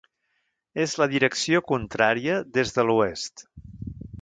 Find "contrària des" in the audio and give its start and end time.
1.73-2.75